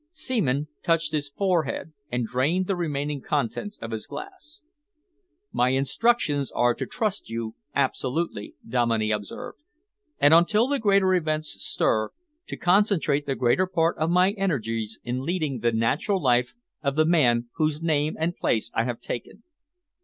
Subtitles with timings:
[0.09, 4.63] Seaman touched his forehead and drained the remaining contents of his glass.
[5.51, 9.59] "My instructions are to trust you absolutely," Dominey observed,
[10.19, 12.09] "and, until the greater events stir,
[12.47, 17.05] to concentrate the greater part of my energies in leading the natural life of the
[17.05, 19.43] man whose name and place I have taken."